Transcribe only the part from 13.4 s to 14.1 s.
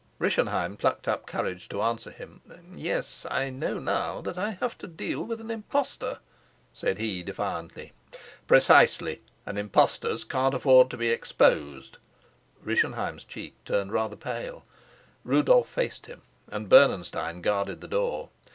turned